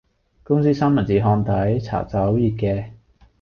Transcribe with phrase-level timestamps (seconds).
[0.43, 2.85] 公司三文治烘底，茶走，熱嘅